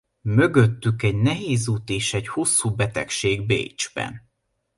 [0.21, 4.29] Mögöttük egy nehéz út és egy hosszú betegség Bécsben.